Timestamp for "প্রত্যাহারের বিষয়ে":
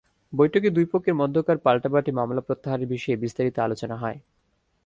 2.41-3.21